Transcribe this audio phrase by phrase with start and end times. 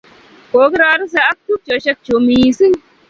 [0.51, 2.79] Kokirorise ak tupchosyek chuk missing'.